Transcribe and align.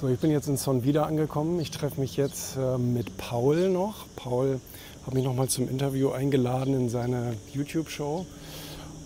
So, 0.00 0.08
ich 0.08 0.18
bin 0.18 0.32
jetzt 0.32 0.48
in 0.48 0.56
Son 0.56 0.82
wieder 0.82 1.06
angekommen. 1.06 1.60
Ich 1.60 1.70
treffe 1.70 2.00
mich 2.00 2.16
jetzt 2.16 2.56
äh, 2.56 2.78
mit 2.78 3.16
Paul 3.16 3.68
noch. 3.68 4.06
Paul 4.16 4.58
hat 5.06 5.14
mich 5.14 5.22
nochmal 5.22 5.48
zum 5.48 5.68
Interview 5.68 6.10
eingeladen 6.10 6.74
in 6.74 6.88
seine 6.88 7.34
YouTube-Show 7.52 8.26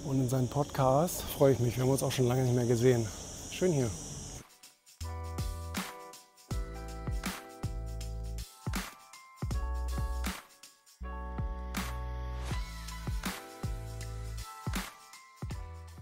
und 0.07 0.21
in 0.21 0.31
seinen 0.31 0.49
Podcast. 0.49 1.23
Freue 1.23 1.53
ich 1.53 1.59
mich. 1.59 1.77
Wir 1.77 1.85
haben 1.85 1.91
uns 1.91 2.03
auch 2.03 2.13
schon 2.13 2.27
lange 2.27 2.43
nicht 2.43 2.55
mehr 2.55 2.65
gesehen. 2.65 3.07
Schön 3.51 3.73
hier. 3.73 3.91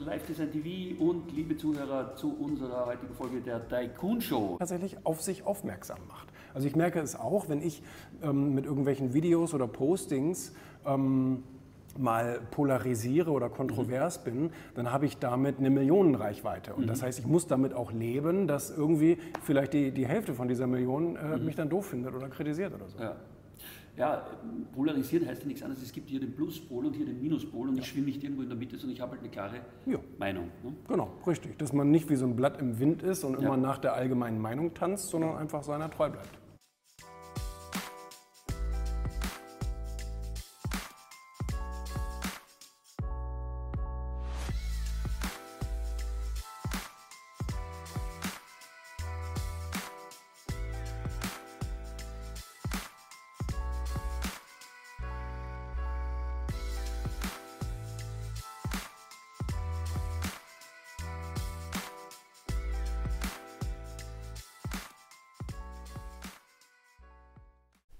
Live 0.06 0.24
Design 0.24 0.52
TV 0.52 1.02
und 1.02 1.34
liebe 1.34 1.56
Zuhörer 1.56 2.14
zu 2.14 2.32
unserer 2.38 2.86
heutigen 2.86 3.12
Folge 3.12 3.40
der 3.40 3.68
Tycoon 3.68 4.20
Show. 4.20 4.54
Tatsächlich 4.56 5.04
auf 5.04 5.20
sich 5.20 5.44
aufmerksam 5.44 5.98
macht. 6.06 6.28
Also 6.54 6.68
ich 6.68 6.76
merke 6.76 7.00
es 7.00 7.16
auch, 7.16 7.48
wenn 7.48 7.60
ich 7.60 7.82
ähm, 8.22 8.54
mit 8.54 8.66
irgendwelchen 8.66 9.14
Videos 9.14 9.52
oder 9.52 9.66
Postings 9.66 10.54
ähm, 10.86 11.42
mal 11.98 12.38
polarisiere 12.52 13.32
oder 13.32 13.48
kontrovers 13.48 14.20
mhm. 14.20 14.24
bin, 14.24 14.50
dann 14.76 14.92
habe 14.92 15.06
ich 15.06 15.18
damit 15.18 15.58
eine 15.58 15.70
Millionenreichweite. 15.70 16.74
Und 16.74 16.84
mhm. 16.84 16.88
das 16.88 17.02
heißt, 17.02 17.18
ich 17.18 17.26
muss 17.26 17.48
damit 17.48 17.74
auch 17.74 17.90
leben, 17.90 18.46
dass 18.46 18.70
irgendwie 18.70 19.18
vielleicht 19.42 19.72
die, 19.72 19.90
die 19.90 20.06
Hälfte 20.06 20.34
von 20.34 20.46
dieser 20.46 20.68
Million 20.68 21.16
äh, 21.16 21.36
mhm. 21.36 21.46
mich 21.46 21.56
dann 21.56 21.68
doof 21.68 21.86
findet 21.86 22.14
oder 22.14 22.28
kritisiert 22.28 22.72
oder 22.72 22.88
so. 22.88 22.96
Ja 23.00 23.16
ja, 23.96 24.26
polarisiert 24.74 25.26
heißt 25.26 25.42
ja 25.42 25.48
nichts 25.48 25.62
anderes. 25.62 25.82
Es 25.82 25.92
gibt 25.92 26.10
hier 26.10 26.20
den 26.20 26.34
Pluspol 26.34 26.86
und 26.86 26.94
hier 26.94 27.06
den 27.06 27.20
Minuspol 27.20 27.68
und 27.68 27.76
ja. 27.76 27.82
ich 27.82 27.88
schwimme 27.88 28.06
nicht 28.06 28.22
irgendwo 28.22 28.42
in 28.42 28.48
der 28.48 28.58
Mitte, 28.58 28.76
sondern 28.76 28.94
ich 28.94 29.00
habe 29.00 29.12
halt 29.12 29.20
eine 29.20 29.30
klare 29.30 29.60
ja. 29.86 29.98
Meinung. 30.18 30.50
Ne? 30.62 30.74
Genau, 30.88 31.10
richtig. 31.26 31.58
Dass 31.58 31.72
man 31.72 31.90
nicht 31.90 32.10
wie 32.10 32.16
so 32.16 32.26
ein 32.26 32.36
Blatt 32.36 32.60
im 32.60 32.78
Wind 32.78 33.02
ist 33.02 33.24
und 33.24 33.34
ja. 33.34 33.46
immer 33.46 33.56
nach 33.56 33.78
der 33.78 33.94
allgemeinen 33.94 34.40
Meinung 34.40 34.74
tanzt, 34.74 35.08
sondern 35.08 35.36
einfach 35.36 35.62
seiner 35.62 35.90
treu 35.90 36.10
bleibt. 36.10 36.38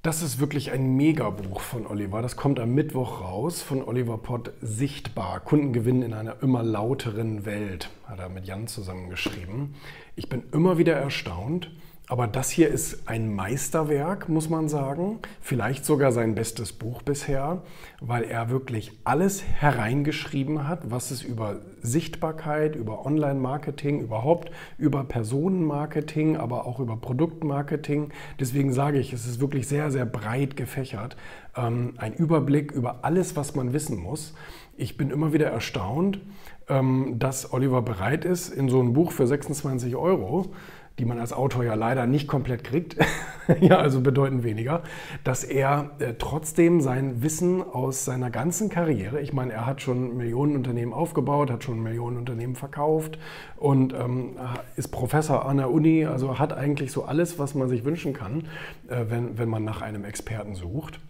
Das 0.06 0.22
ist 0.22 0.38
wirklich 0.38 0.70
ein 0.70 0.94
Megabuch 0.94 1.58
von 1.58 1.84
Oliver. 1.84 2.22
Das 2.22 2.36
kommt 2.36 2.60
am 2.60 2.76
Mittwoch 2.76 3.22
raus 3.22 3.60
von 3.60 3.82
Oliver 3.82 4.18
Pott. 4.18 4.52
Sichtbar. 4.60 5.40
Kundengewinn 5.40 6.02
in 6.02 6.14
einer 6.14 6.40
immer 6.44 6.62
lauteren 6.62 7.44
Welt. 7.44 7.90
Hat 8.04 8.20
er 8.20 8.28
mit 8.28 8.46
Jan 8.46 8.68
zusammengeschrieben. 8.68 9.74
Ich 10.14 10.28
bin 10.28 10.44
immer 10.52 10.78
wieder 10.78 10.94
erstaunt, 10.94 11.72
aber 12.08 12.28
das 12.28 12.50
hier 12.50 12.68
ist 12.68 13.08
ein 13.08 13.34
Meisterwerk, 13.34 14.28
muss 14.28 14.48
man 14.48 14.68
sagen. 14.68 15.18
Vielleicht 15.40 15.84
sogar 15.84 16.12
sein 16.12 16.36
bestes 16.36 16.72
Buch 16.72 17.02
bisher, 17.02 17.62
weil 18.00 18.22
er 18.22 18.48
wirklich 18.48 18.92
alles 19.02 19.42
hereingeschrieben 19.42 20.68
hat, 20.68 20.88
was 20.90 21.10
es 21.10 21.22
über 21.22 21.62
Sichtbarkeit, 21.82 22.76
über 22.76 23.04
Online-Marketing, 23.06 24.00
überhaupt 24.00 24.52
über 24.78 25.02
Personenmarketing, 25.02 26.36
aber 26.36 26.66
auch 26.66 26.78
über 26.78 26.96
Produktmarketing. 26.96 28.12
Deswegen 28.38 28.72
sage 28.72 29.00
ich, 29.00 29.12
es 29.12 29.26
ist 29.26 29.40
wirklich 29.40 29.66
sehr, 29.66 29.90
sehr 29.90 30.06
breit 30.06 30.56
gefächert. 30.56 31.16
Ähm, 31.56 31.94
ein 31.96 32.14
Überblick 32.14 32.70
über 32.70 33.04
alles, 33.04 33.34
was 33.34 33.56
man 33.56 33.72
wissen 33.72 33.98
muss. 33.98 34.32
Ich 34.76 34.96
bin 34.96 35.10
immer 35.10 35.32
wieder 35.32 35.46
erstaunt, 35.46 36.20
ähm, 36.68 37.18
dass 37.18 37.52
Oliver 37.52 37.82
bereit 37.82 38.24
ist, 38.24 38.48
in 38.48 38.68
so 38.68 38.80
ein 38.80 38.92
Buch 38.92 39.10
für 39.10 39.26
26 39.26 39.96
Euro 39.96 40.52
die 40.98 41.04
man 41.04 41.18
als 41.18 41.32
Autor 41.32 41.64
ja 41.64 41.74
leider 41.74 42.06
nicht 42.06 42.26
komplett 42.26 42.64
kriegt, 42.64 42.96
ja, 43.60 43.78
also 43.78 44.00
bedeutend 44.00 44.44
weniger, 44.44 44.82
dass 45.24 45.44
er 45.44 45.90
äh, 45.98 46.14
trotzdem 46.18 46.80
sein 46.80 47.22
Wissen 47.22 47.62
aus 47.62 48.04
seiner 48.04 48.30
ganzen 48.30 48.70
Karriere, 48.70 49.20
ich 49.20 49.32
meine, 49.32 49.52
er 49.52 49.66
hat 49.66 49.82
schon 49.82 50.16
Millionen 50.16 50.56
Unternehmen 50.56 50.92
aufgebaut, 50.92 51.50
hat 51.50 51.64
schon 51.64 51.82
Millionen 51.82 52.16
Unternehmen 52.16 52.56
verkauft 52.56 53.18
und 53.56 53.92
ähm, 53.92 54.36
ist 54.76 54.88
Professor 54.88 55.46
an 55.46 55.58
der 55.58 55.70
Uni, 55.70 56.06
also 56.06 56.38
hat 56.38 56.52
eigentlich 56.52 56.92
so 56.92 57.04
alles, 57.04 57.38
was 57.38 57.54
man 57.54 57.68
sich 57.68 57.84
wünschen 57.84 58.14
kann, 58.14 58.48
äh, 58.88 59.04
wenn, 59.08 59.38
wenn 59.38 59.48
man 59.48 59.64
nach 59.64 59.82
einem 59.82 60.04
Experten 60.04 60.54
sucht, 60.54 61.00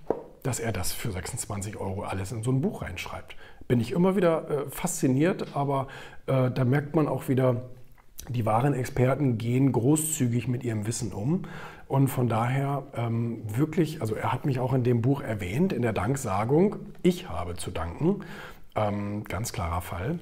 dass 0.43 0.61
er 0.61 0.73
das 0.73 0.93
für 0.93 1.11
26 1.11 1.77
Euro 1.77 2.03
alles 2.03 2.33
in 2.33 2.43
so 2.43 2.51
ein 2.51 2.61
Buch 2.61 2.83
reinschreibt. 2.83 3.37
Bin 3.69 3.81
ich 3.81 3.93
immer 3.93 4.15
wieder 4.15 4.49
äh, 4.49 4.71
fasziniert, 4.71 5.49
aber 5.55 5.89
äh, 6.27 6.51
da 6.51 6.65
merkt 6.65 6.95
man 6.95 7.09
auch 7.09 7.29
wieder, 7.29 7.63
die 8.29 8.47
wahren 8.47 8.75
Experten 8.75 9.39
gehen 9.39 9.73
großzügig 9.73 10.49
mit 10.49 10.65
ihrem 10.65 10.87
Wissen 10.87 11.13
um. 11.13 11.43
Und 11.89 12.09
von 12.09 12.29
daher 12.29 12.85
ähm, 12.95 13.43
wirklich, 13.47 14.01
also 14.01 14.15
er 14.15 14.33
hat 14.33 14.45
mich 14.45 14.59
auch 14.59 14.73
in 14.73 14.83
dem 14.83 15.03
Buch 15.03 15.21
erwähnt, 15.21 15.73
in 15.73 15.83
der 15.83 15.93
Danksagung, 15.93 16.77
ich 17.03 17.29
habe 17.29 17.55
zu 17.55 17.71
danken. 17.71 18.21
Ähm, 18.75 19.25
ganz 19.25 19.53
klarer 19.53 19.81
Fall. 19.81 20.19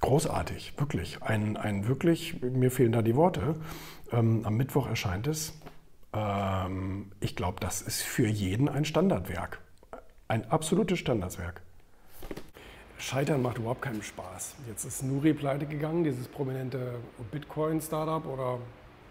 Großartig, 0.00 0.74
wirklich. 0.78 1.22
Ein, 1.22 1.56
ein 1.56 1.86
wirklich, 1.86 2.40
mir 2.40 2.70
fehlen 2.70 2.92
da 2.92 3.02
die 3.02 3.16
Worte. 3.16 3.56
Ähm, 4.12 4.42
am 4.44 4.56
Mittwoch 4.56 4.86
erscheint 4.86 5.26
es. 5.26 5.60
Ähm, 6.12 7.12
ich 7.20 7.36
glaube, 7.36 7.58
das 7.60 7.82
ist 7.82 8.02
für 8.02 8.26
jeden 8.26 8.68
ein 8.68 8.84
Standardwerk. 8.84 9.60
Ein 10.28 10.50
absolutes 10.50 10.98
Standardwerk. 10.98 11.62
Scheitern 13.00 13.42
macht 13.42 13.58
überhaupt 13.58 13.82
keinen 13.82 14.02
Spaß. 14.02 14.54
Jetzt 14.68 14.84
ist 14.84 15.02
Nuri 15.02 15.32
pleite 15.32 15.66
gegangen, 15.66 16.04
dieses 16.04 16.28
prominente 16.28 16.94
Bitcoin-Startup 17.32 18.24
oder 18.26 18.58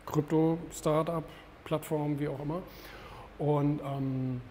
Krypto-Startup-Plattform, 0.05 2.19
wie 2.19 2.27
auch 2.27 2.39
immer. 2.39 2.61
Und 3.39 3.81
ähm, 3.81 4.41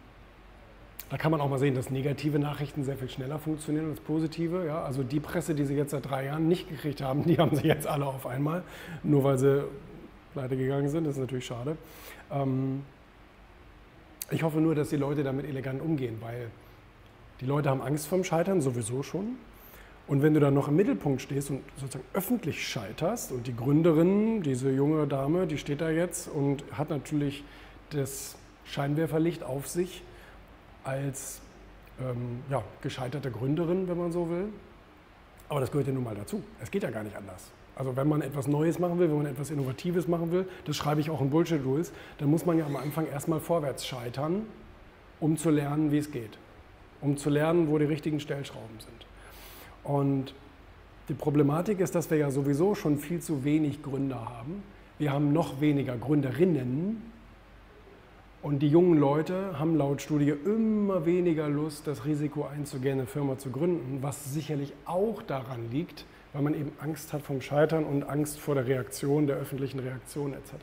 da 1.11 1.17
kann 1.17 1.31
man 1.31 1.41
auch 1.41 1.49
mal 1.49 1.59
sehen, 1.59 1.75
dass 1.75 1.91
negative 1.91 2.39
Nachrichten 2.39 2.85
sehr 2.85 2.97
viel 2.97 3.09
schneller 3.09 3.39
funktionieren 3.39 3.91
als 3.91 4.01
positive. 4.01 4.67
Ja? 4.67 4.83
Also 4.83 5.03
die 5.03 5.21
Presse, 5.21 5.55
die 5.55 5.65
sie 5.65 5.75
jetzt 5.75 5.93
seit 5.93 6.11
drei 6.11 6.27
Jahren 6.27 6.49
nicht 6.49 6.69
gekriegt 6.69 7.01
haben, 7.01 7.25
die 7.27 7.39
haben 7.39 7.55
sie 7.55 7.67
jetzt 7.67 7.87
alle 7.87 8.07
auf 8.07 8.27
einmal, 8.27 8.63
nur 9.03 9.25
weil 9.25 9.39
sie 9.39 9.65
pleite 10.33 10.57
gegangen 10.57 10.89
sind. 10.89 11.05
Das 11.05 11.15
ist 11.15 11.21
natürlich 11.21 11.47
schade. 11.47 11.77
Ähm, 12.31 12.83
ich 14.31 14.43
hoffe 14.43 14.61
nur, 14.61 14.75
dass 14.75 14.91
die 14.91 14.97
Leute 14.97 15.23
damit 15.23 15.47
elegant 15.47 15.81
umgehen, 15.81 16.19
weil 16.21 16.51
die 17.41 17.47
Leute 17.47 17.71
haben 17.71 17.81
Angst 17.81 18.09
vorm 18.09 18.25
Scheitern, 18.25 18.61
sowieso 18.61 19.03
schon. 19.03 19.37
Und 20.09 20.23
wenn 20.23 20.35
du 20.35 20.41
dann 20.41 20.55
noch 20.55 20.69
im 20.69 20.77
Mittelpunkt 20.77 21.21
stehst 21.21 21.51
und 21.51 21.61
sozusagen 21.77 22.05
öffentlich 22.15 22.67
scheiterst 22.67 23.31
und 23.31 23.47
die 23.47 23.55
Gründerin, 23.55 24.43
diese 24.43 24.71
junge 24.71 25.07
Dame, 25.07 25.47
die 25.47 25.59
steht 25.59 25.81
da 25.81 25.91
jetzt 25.91 26.29
und 26.29 26.65
hat 26.73 26.89
natürlich 26.89 27.45
das 27.91 28.37
Scheinwerferlicht 28.65 29.45
auf 29.45 29.69
sich 29.69 30.03
als 30.83 31.41
ähm, 32.01 32.41
ja, 32.51 32.65
gescheiterte 32.81 33.31
Gründerin, 33.31 33.87
wenn 33.87 33.99
man 33.99 34.11
so 34.11 34.31
will. 34.31 34.49
Aber 35.51 35.61
das 35.61 35.71
gehört 35.71 35.87
ja 35.87 35.93
nun 35.93 36.05
mal 36.05 36.15
dazu. 36.15 36.43
Es 36.61 36.71
geht 36.71 36.83
ja 36.83 36.91
gar 36.91 37.05
nicht 37.05 37.17
anders. 37.17 37.51
Also 37.77 37.95
wenn 37.95 38.09
man 38.09 38.23
etwas 38.23 38.49
Neues 38.49 38.79
machen 38.79 38.99
will, 38.99 39.09
wenn 39.11 39.19
man 39.19 39.27
etwas 39.27 39.51
Innovatives 39.51 40.09
machen 40.09 40.33
will, 40.33 40.49
das 40.65 40.75
schreibe 40.75 41.01
ich 41.01 41.11
auch 41.11 41.21
in 41.21 41.31
Bullshit 41.31 41.65
Rules, 41.65 41.93
dann 42.17 42.29
muss 42.31 42.45
man 42.45 42.59
ja 42.59 42.67
am 42.67 42.77
Anfang 42.77 43.07
erstmal 43.07 43.41
vorwärts 43.41 43.87
scheitern, 43.87 44.47
um 45.21 45.37
zu 45.37 45.51
lernen, 45.51 45.93
wie 45.93 45.99
es 45.99 46.11
geht 46.11 46.39
um 47.01 47.17
zu 47.17 47.31
lernen, 47.31 47.69
wo 47.69 47.79
die 47.79 47.85
richtigen 47.85 48.21
Stellschrauben 48.21 48.79
sind. 48.81 49.07
Und 49.85 50.35
die 51.09 51.15
Problematik 51.15 51.81
ist, 51.81 51.95
dass 51.95 52.11
wir 52.11 52.19
ja 52.19 52.31
sowieso 52.31 52.75
schon 52.75 52.99
viel 52.99 53.21
zu 53.21 53.45
wenig 53.45 53.83
Gründer 53.83 54.29
haben. 54.29 54.63
Wir 54.99 55.13
haben 55.13 55.33
noch 55.33 55.61
weniger 55.61 55.97
Gründerinnen. 55.97 57.03
Und 58.43 58.61
die 58.61 58.69
jungen 58.69 58.99
Leute 58.99 59.59
haben 59.59 59.77
laut 59.77 60.01
Studie 60.01 60.33
immer 60.45 61.07
weniger 61.07 61.49
Lust, 61.49 61.87
das 61.87 62.05
Risiko 62.05 62.47
einzugehen, 62.47 62.99
eine 62.99 63.07
Firma 63.07 63.37
zu 63.37 63.51
gründen, 63.51 63.99
was 64.01 64.33
sicherlich 64.33 64.73
auch 64.85 65.23
daran 65.23 65.71
liegt, 65.73 66.05
weil 66.33 66.43
man 66.43 66.55
eben 66.55 66.73
Angst 66.79 67.13
hat 67.13 67.23
vom 67.23 67.41
Scheitern 67.41 67.85
und 67.85 68.05
Angst 68.05 68.39
vor 68.39 68.55
der 68.55 68.67
Reaktion, 68.67 69.27
der 69.27 69.37
öffentlichen 69.37 69.81
Reaktion 69.81 70.35
etc. 70.35 70.55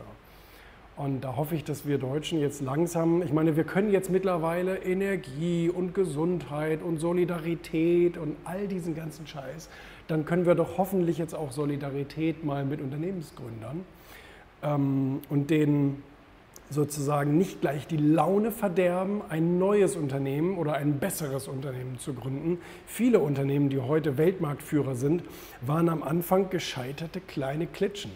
Und 0.98 1.26
da 1.26 1.36
hoffe 1.36 1.56
ich, 1.56 1.66
dass 1.66 1.86
wir 1.86 1.98
Deutschen 1.98 2.40
jetzt 2.40 2.62
langsam, 2.62 3.22
ich 3.22 3.34
meine, 3.34 3.58
wir 3.58 3.66
können 3.66 3.92
jetzt 3.92 4.10
mittlerweile 4.10 4.78
Energie 4.78 5.70
und 5.70 5.94
Gesundheit 5.94 6.82
und 6.82 7.00
Solidarität 7.00 8.18
und 8.18 8.38
all 8.46 8.68
diesen 8.68 8.96
ganzen 8.96 9.28
Scheiß, 9.28 9.70
dann 10.08 10.24
können 10.24 10.46
wir 10.46 10.56
doch 10.56 10.78
hoffentlich 10.78 11.18
jetzt 11.18 11.36
auch 11.36 11.52
Solidarität 11.52 12.46
mal 12.46 12.64
mit 12.64 12.80
Unternehmensgründern 12.80 13.84
ähm, 14.64 15.20
und 15.30 15.50
denen 15.50 16.02
sozusagen 16.70 17.38
nicht 17.38 17.60
gleich 17.60 17.88
die 17.88 17.98
Laune 17.98 18.52
verderben, 18.52 19.22
ein 19.28 19.60
neues 19.60 19.98
Unternehmen 19.98 20.58
oder 20.58 20.74
ein 20.76 21.00
besseres 21.00 21.50
Unternehmen 21.50 22.00
zu 22.00 22.14
gründen. 22.14 22.60
Viele 22.88 23.20
Unternehmen, 23.20 23.70
die 23.70 23.80
heute 23.80 24.18
Weltmarktführer 24.18 24.96
sind, 24.96 25.24
waren 25.62 25.90
am 25.90 26.02
Anfang 26.02 26.50
gescheiterte 26.50 27.20
kleine 27.20 27.68
Klitschen. 27.68 28.12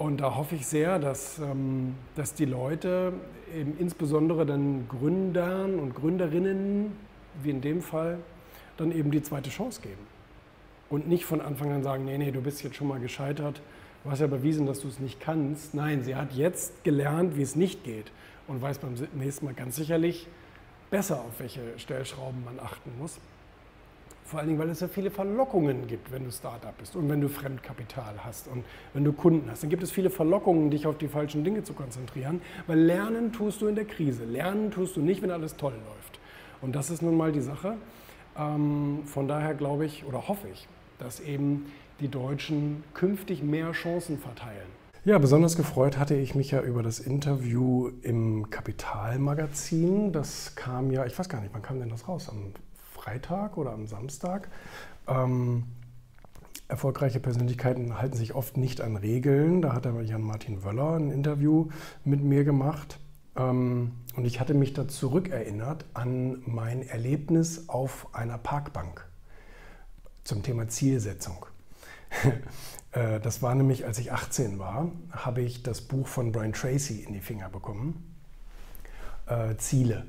Und 0.00 0.22
da 0.22 0.34
hoffe 0.34 0.54
ich 0.54 0.66
sehr, 0.66 0.98
dass, 0.98 1.38
ähm, 1.40 1.94
dass 2.16 2.32
die 2.32 2.46
Leute, 2.46 3.12
eben 3.54 3.76
insbesondere 3.78 4.46
dann 4.46 4.88
Gründern 4.88 5.78
und 5.78 5.94
Gründerinnen, 5.94 6.92
wie 7.42 7.50
in 7.50 7.60
dem 7.60 7.82
Fall, 7.82 8.16
dann 8.78 8.92
eben 8.92 9.10
die 9.10 9.22
zweite 9.22 9.50
Chance 9.50 9.82
geben. 9.82 10.00
Und 10.88 11.06
nicht 11.06 11.26
von 11.26 11.42
Anfang 11.42 11.70
an 11.70 11.82
sagen, 11.82 12.06
nee, 12.06 12.16
nee, 12.16 12.30
du 12.30 12.40
bist 12.40 12.62
jetzt 12.62 12.76
schon 12.76 12.88
mal 12.88 12.98
gescheitert, 12.98 13.60
du 14.02 14.10
hast 14.10 14.20
ja 14.20 14.26
bewiesen, 14.26 14.64
dass 14.64 14.80
du 14.80 14.88
es 14.88 15.00
nicht 15.00 15.20
kannst. 15.20 15.74
Nein, 15.74 16.02
sie 16.02 16.16
hat 16.16 16.32
jetzt 16.32 16.82
gelernt, 16.82 17.36
wie 17.36 17.42
es 17.42 17.54
nicht 17.54 17.84
geht 17.84 18.10
und 18.48 18.62
weiß 18.62 18.78
beim 18.78 18.94
nächsten 19.12 19.44
Mal 19.44 19.52
ganz 19.52 19.76
sicherlich 19.76 20.28
besser, 20.88 21.20
auf 21.20 21.38
welche 21.40 21.78
Stellschrauben 21.78 22.42
man 22.42 22.58
achten 22.58 22.90
muss. 22.98 23.18
Vor 24.30 24.38
allen 24.38 24.48
Dingen, 24.48 24.60
weil 24.60 24.70
es 24.70 24.78
ja 24.78 24.86
viele 24.86 25.10
Verlockungen 25.10 25.88
gibt, 25.88 26.12
wenn 26.12 26.22
du 26.22 26.30
Startup 26.30 26.72
bist 26.78 26.94
und 26.94 27.08
wenn 27.08 27.20
du 27.20 27.28
Fremdkapital 27.28 28.14
hast 28.24 28.46
und 28.46 28.64
wenn 28.94 29.02
du 29.02 29.12
Kunden 29.12 29.50
hast. 29.50 29.64
Dann 29.64 29.70
gibt 29.70 29.82
es 29.82 29.90
viele 29.90 30.08
Verlockungen, 30.08 30.70
dich 30.70 30.86
auf 30.86 30.96
die 30.98 31.08
falschen 31.08 31.42
Dinge 31.42 31.64
zu 31.64 31.72
konzentrieren, 31.72 32.40
weil 32.68 32.78
lernen 32.78 33.32
tust 33.32 33.60
du 33.60 33.66
in 33.66 33.74
der 33.74 33.86
Krise. 33.86 34.24
Lernen 34.24 34.70
tust 34.70 34.94
du 34.94 35.00
nicht, 35.00 35.20
wenn 35.20 35.32
alles 35.32 35.56
toll 35.56 35.72
läuft. 35.72 36.20
Und 36.62 36.76
das 36.76 36.90
ist 36.90 37.02
nun 37.02 37.16
mal 37.16 37.32
die 37.32 37.40
Sache. 37.40 37.74
Ähm, 38.38 39.00
von 39.04 39.26
daher 39.26 39.54
glaube 39.54 39.84
ich 39.84 40.04
oder 40.04 40.28
hoffe 40.28 40.46
ich, 40.52 40.68
dass 41.00 41.18
eben 41.18 41.66
die 41.98 42.06
Deutschen 42.06 42.84
künftig 42.94 43.42
mehr 43.42 43.72
Chancen 43.72 44.16
verteilen. 44.16 44.68
Ja, 45.04 45.18
besonders 45.18 45.56
gefreut 45.56 45.98
hatte 45.98 46.14
ich 46.14 46.36
mich 46.36 46.52
ja 46.52 46.62
über 46.62 46.84
das 46.84 47.00
Interview 47.00 47.90
im 48.02 48.48
Kapitalmagazin. 48.48 50.12
Das 50.12 50.54
kam 50.54 50.92
ja, 50.92 51.04
ich 51.04 51.18
weiß 51.18 51.28
gar 51.28 51.40
nicht, 51.40 51.52
wann 51.52 51.62
kam 51.62 51.80
denn 51.80 51.88
das 51.88 52.06
raus? 52.06 52.28
Am 52.28 52.52
Freitag 53.00 53.56
oder 53.56 53.72
am 53.72 53.86
Samstag. 53.86 54.48
Ähm, 55.08 55.64
erfolgreiche 56.68 57.18
Persönlichkeiten 57.18 57.98
halten 57.98 58.16
sich 58.16 58.34
oft 58.34 58.58
nicht 58.58 58.80
an 58.82 58.96
Regeln. 58.96 59.62
Da 59.62 59.72
hat 59.72 59.86
aber 59.86 60.02
Jan-Martin 60.02 60.62
Wöller 60.64 60.96
ein 60.96 61.10
Interview 61.10 61.68
mit 62.04 62.22
mir 62.22 62.44
gemacht. 62.44 62.98
Ähm, 63.36 63.92
und 64.16 64.26
ich 64.26 64.38
hatte 64.38 64.52
mich 64.52 64.74
da 64.74 64.86
zurückerinnert 64.86 65.86
an 65.94 66.42
mein 66.44 66.82
Erlebnis 66.86 67.68
auf 67.68 68.14
einer 68.14 68.36
Parkbank 68.36 69.06
zum 70.24 70.42
Thema 70.42 70.68
Zielsetzung. 70.68 71.46
Äh, 72.92 73.20
das 73.20 73.40
war 73.40 73.54
nämlich, 73.54 73.86
als 73.86 74.00
ich 74.00 74.10
18 74.10 74.58
war, 74.58 74.90
habe 75.12 75.42
ich 75.42 75.62
das 75.62 75.80
Buch 75.80 76.08
von 76.08 76.32
Brian 76.32 76.52
Tracy 76.52 77.04
in 77.06 77.12
die 77.12 77.20
Finger 77.20 77.48
bekommen. 77.48 78.16
Äh, 79.26 79.54
Ziele 79.58 80.08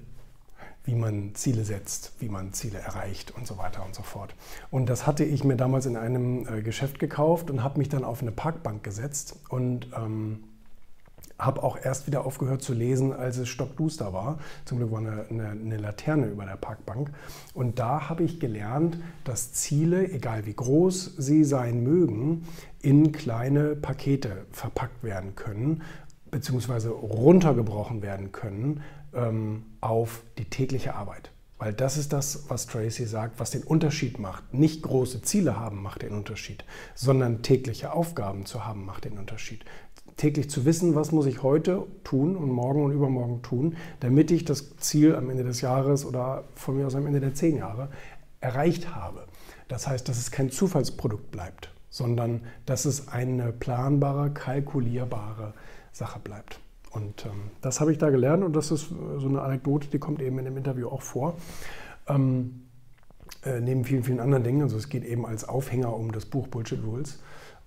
wie 0.83 0.95
man 0.95 1.35
Ziele 1.35 1.63
setzt, 1.63 2.13
wie 2.19 2.29
man 2.29 2.53
Ziele 2.53 2.79
erreicht 2.79 3.31
und 3.31 3.45
so 3.45 3.57
weiter 3.57 3.85
und 3.85 3.93
so 3.93 4.01
fort. 4.01 4.33
Und 4.71 4.89
das 4.89 5.05
hatte 5.05 5.23
ich 5.23 5.43
mir 5.43 5.55
damals 5.55 5.85
in 5.85 5.95
einem 5.95 6.47
äh, 6.47 6.61
Geschäft 6.61 6.99
gekauft 6.99 7.51
und 7.51 7.63
habe 7.63 7.77
mich 7.77 7.89
dann 7.89 8.03
auf 8.03 8.21
eine 8.21 8.31
Parkbank 8.31 8.83
gesetzt 8.83 9.35
und 9.49 9.87
ähm, 9.95 10.43
habe 11.41 11.63
auch 11.63 11.77
erst 11.83 12.07
wieder 12.07 12.25
aufgehört 12.25 12.61
zu 12.61 12.73
lesen, 12.73 13.13
als 13.13 13.37
es 13.37 13.49
stockduster 13.49 14.13
war. 14.13 14.39
Zum 14.65 14.77
Glück 14.77 14.91
war 14.91 14.99
eine, 14.99 15.25
eine, 15.29 15.49
eine 15.49 15.77
Laterne 15.77 16.27
über 16.27 16.45
der 16.45 16.55
Parkbank. 16.55 17.11
Und 17.53 17.79
da 17.79 18.09
habe 18.09 18.23
ich 18.23 18.39
gelernt, 18.39 18.97
dass 19.23 19.51
Ziele, 19.51 20.09
egal 20.11 20.45
wie 20.45 20.53
groß 20.53 21.15
sie 21.17 21.43
sein 21.43 21.83
mögen, 21.83 22.47
in 22.81 23.11
kleine 23.11 23.75
Pakete 23.75 24.45
verpackt 24.51 25.03
werden 25.03 25.35
können, 25.35 25.81
beziehungsweise 26.29 26.89
runtergebrochen 26.89 28.01
werden 28.01 28.31
können 28.31 28.81
ähm, 29.13 29.65
auf 29.81 30.23
die 30.37 30.45
tägliche 30.45 30.95
Arbeit. 30.95 31.31
Weil 31.61 31.73
das 31.73 31.95
ist 31.95 32.11
das, 32.11 32.45
was 32.49 32.65
Tracy 32.65 33.05
sagt, 33.05 33.39
was 33.39 33.51
den 33.51 33.61
Unterschied 33.61 34.17
macht. 34.17 34.51
Nicht 34.51 34.81
große 34.81 35.21
Ziele 35.21 35.59
haben 35.59 35.83
macht 35.83 36.01
den 36.01 36.13
Unterschied, 36.13 36.65
sondern 36.95 37.43
tägliche 37.43 37.93
Aufgaben 37.93 38.47
zu 38.47 38.65
haben 38.65 38.83
macht 38.83 39.05
den 39.05 39.19
Unterschied. 39.19 39.63
Täglich 40.17 40.49
zu 40.49 40.65
wissen, 40.65 40.95
was 40.95 41.11
muss 41.11 41.27
ich 41.27 41.43
heute 41.43 41.85
tun 42.03 42.35
und 42.35 42.49
morgen 42.49 42.83
und 42.83 42.91
übermorgen 42.91 43.43
tun, 43.43 43.77
damit 43.99 44.31
ich 44.31 44.43
das 44.43 44.75
Ziel 44.77 45.15
am 45.15 45.29
Ende 45.29 45.43
des 45.43 45.61
Jahres 45.61 46.03
oder 46.03 46.45
von 46.55 46.77
mir 46.77 46.87
aus 46.87 46.95
am 46.95 47.05
Ende 47.05 47.19
der 47.19 47.35
zehn 47.35 47.57
Jahre 47.57 47.89
erreicht 48.39 48.95
habe. 48.95 49.27
Das 49.67 49.87
heißt, 49.87 50.09
dass 50.09 50.17
es 50.17 50.31
kein 50.31 50.49
Zufallsprodukt 50.49 51.29
bleibt, 51.29 51.71
sondern 51.91 52.41
dass 52.65 52.85
es 52.85 53.07
eine 53.07 53.53
planbare, 53.53 54.31
kalkulierbare 54.31 55.53
Sache 55.91 56.19
bleibt. 56.19 56.59
Und 56.91 57.25
ähm, 57.25 57.51
das 57.61 57.79
habe 57.79 57.91
ich 57.91 57.97
da 57.97 58.09
gelernt 58.09 58.43
und 58.43 58.53
das 58.55 58.69
ist 58.71 58.89
so 58.89 59.27
eine 59.27 59.41
Anekdote, 59.41 59.87
die 59.87 59.99
kommt 59.99 60.21
eben 60.21 60.37
in 60.39 60.45
dem 60.45 60.57
Interview 60.57 60.89
auch 60.89 61.01
vor. 61.01 61.35
Ähm, 62.07 62.67
äh, 63.43 63.59
neben 63.59 63.85
vielen, 63.85 64.03
vielen 64.03 64.19
anderen 64.19 64.43
Dingen. 64.43 64.61
Also 64.61 64.77
es 64.77 64.89
geht 64.89 65.03
eben 65.03 65.25
als 65.25 65.47
Aufhänger 65.47 65.95
um 65.95 66.11
das 66.11 66.25
Buch 66.25 66.47
Bullshit 66.47 66.83
Rules 66.83 67.19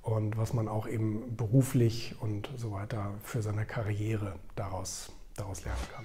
und 0.03 0.37
was 0.37 0.53
man 0.53 0.69
auch 0.69 0.87
eben 0.87 1.37
beruflich 1.37 2.15
und 2.21 2.51
so 2.57 2.73
weiter 2.73 3.15
für 3.23 3.43
seine 3.43 3.65
Karriere 3.65 4.35
daraus, 4.55 5.11
daraus 5.37 5.65
lernen 5.65 5.81
kann. 5.95 6.05